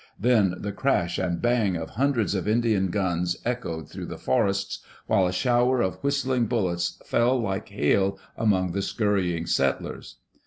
[0.19, 5.27] Then the crash and bang of hundreds of Indian guns echoed through the forests, while
[5.27, 10.15] a shower of whis tling bullets fell like hail among the scurrying settlers.